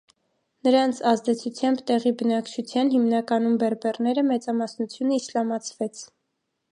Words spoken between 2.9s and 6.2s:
(հիմնականում բերբերները) մեծամասնությունը իսլամացվեց։